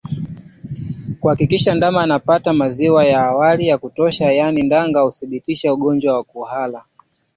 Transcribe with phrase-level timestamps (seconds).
[1.19, 6.85] Kuhakikisha ndama anapata maziwa ya awali ya kutosha yaani danga hudhibiti ugonjwa wa kuhara